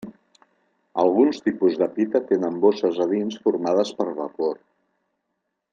[1.03, 4.57] Alguns tipus de pita tenen bosses a dins formades per vapor.